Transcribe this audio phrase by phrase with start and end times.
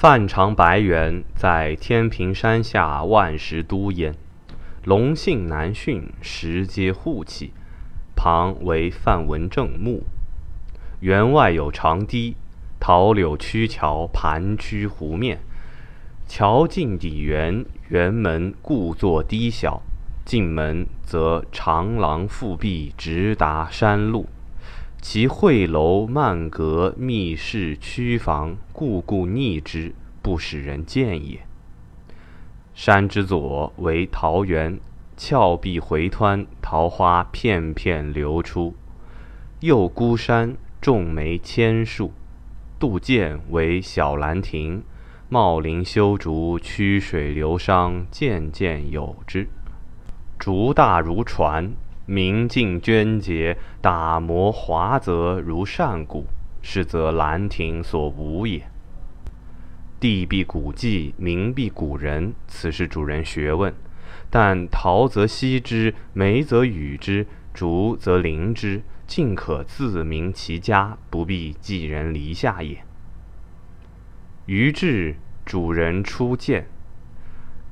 [0.00, 4.14] 范长白猿在天平山下万石都焉，
[4.84, 7.52] 龙性难驯，石皆护气。
[8.16, 10.04] 旁为范文正墓，
[11.00, 12.34] 园外有长堤，
[12.80, 15.40] 桃柳曲桥盘曲湖面。
[16.26, 19.82] 桥近底园，园门故作低小，
[20.24, 24.26] 进门则长廊复壁，直达山路。
[25.00, 31.40] 其会楼幔阁密室曲房，故故逆之，不使人见也。
[32.74, 34.78] 山之左为桃源。
[35.16, 38.74] 峭壁回湍，桃花片片流出。
[39.60, 42.12] 右孤山种梅千树，
[42.78, 44.82] 杜涧为小兰亭。
[45.28, 49.46] 茂林修竹，曲水流觞，渐渐有之。
[50.38, 51.70] 竹大如船，
[52.10, 56.26] 明镜娟洁，打磨华泽如善骨，
[56.60, 58.68] 是则兰亭所无也。
[60.00, 63.72] 地必古迹，名必古人，此是主人学问。
[64.28, 72.82] 但桃则惜之，梅则与之，竹则邻之，尽可自明其家，不必寄人篱下也。
[74.46, 76.66] 于至，主人初见，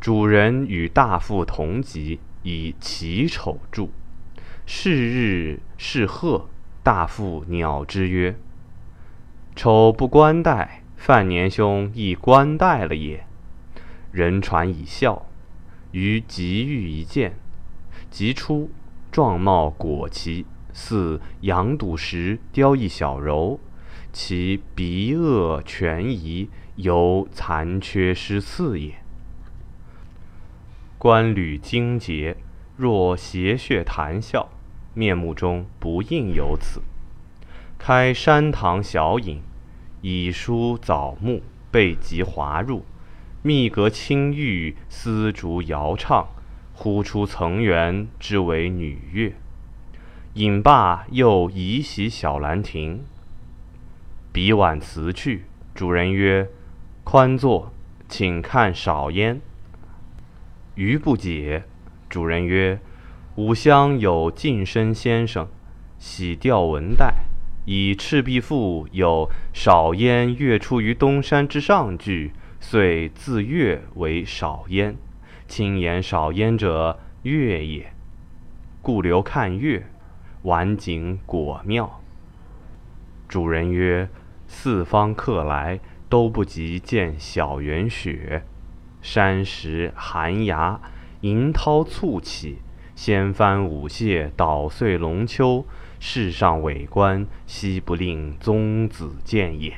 [0.00, 3.88] 主人与大父同级，以奇丑著。
[4.70, 6.50] 是日是鹤，
[6.82, 8.36] 大父鸟之曰
[9.56, 13.24] ：“丑不冠带，范年兄亦冠带了也。”
[14.12, 15.26] 人传以笑。
[15.92, 17.38] 于即遇一见，
[18.10, 18.70] 即出，
[19.10, 23.58] 状貌果奇，似羊肚石雕一小柔，
[24.12, 28.96] 其鼻腭全仪，犹残缺失次也。
[30.98, 32.36] 冠履精洁，
[32.76, 34.50] 若斜谑谈笑，
[34.94, 36.82] 面目中不应有此。
[37.78, 39.40] 开山堂小饮，
[40.00, 42.84] 以书枣木，背极滑入。
[43.42, 46.28] 密阁青玉，丝竹摇唱，
[46.74, 49.32] 忽出层垣，之为女乐。
[50.34, 53.04] 饮罢，又移席小兰亭。
[54.32, 55.44] 彼晚辞去，
[55.74, 56.50] 主人曰
[57.04, 57.72] ：“宽坐，
[58.08, 59.40] 请看少焉。”
[60.74, 61.64] 余不解。
[62.08, 62.80] 主人曰
[63.38, 65.46] ：“吾乡有近身先生，
[65.96, 67.14] 喜吊文带，
[67.66, 74.96] 以《赤壁赋》有‘少焉，月出于东山之上’句。”遂自月为少焉，
[75.46, 77.92] 亲言少焉者月也，
[78.82, 79.86] 故留看月，
[80.42, 82.00] 晚景果妙。
[83.28, 84.08] 主人曰
[84.48, 85.78] ：“四方客来，
[86.08, 88.42] 都不及见小园雪。
[89.00, 90.80] 山石寒崖，
[91.20, 92.58] 银涛簇起，
[93.00, 95.64] 掀翻舞榭，捣碎龙丘。
[96.00, 99.72] 世上伟观，悉不令宗子见也。”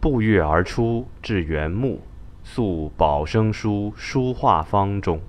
[0.00, 2.02] 步月而出，至原木，
[2.44, 5.20] 宿宝生书书画方中。